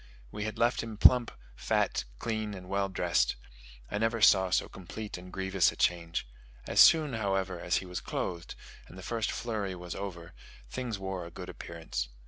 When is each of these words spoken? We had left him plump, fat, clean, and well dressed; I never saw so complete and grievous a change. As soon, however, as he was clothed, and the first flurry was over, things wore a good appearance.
We 0.31 0.45
had 0.45 0.57
left 0.57 0.81
him 0.81 0.97
plump, 0.97 1.29
fat, 1.55 2.05
clean, 2.17 2.55
and 2.55 2.67
well 2.67 2.89
dressed; 2.89 3.35
I 3.91 3.99
never 3.99 4.19
saw 4.19 4.49
so 4.49 4.67
complete 4.67 5.15
and 5.15 5.31
grievous 5.31 5.71
a 5.71 5.75
change. 5.75 6.27
As 6.65 6.79
soon, 6.79 7.13
however, 7.13 7.59
as 7.59 7.75
he 7.75 7.85
was 7.85 8.01
clothed, 8.01 8.55
and 8.87 8.97
the 8.97 9.03
first 9.03 9.31
flurry 9.31 9.75
was 9.75 9.93
over, 9.93 10.33
things 10.67 10.97
wore 10.97 11.27
a 11.27 11.29
good 11.29 11.49
appearance. 11.49 12.09